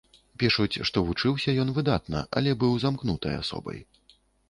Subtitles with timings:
[0.43, 3.79] Пішуць, што вучыўся ён выдатна, але быў замкнутай асобай.